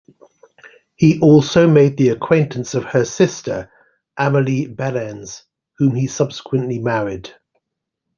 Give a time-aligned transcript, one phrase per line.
[0.95, 3.71] He also made the acquaintance of her sister,
[4.17, 5.43] Amelie Behrens,
[5.77, 7.29] whom he subsequently married.